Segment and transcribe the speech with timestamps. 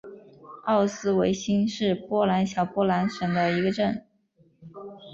[0.63, 4.03] 奥斯威辛是波兰小波兰省的一个镇。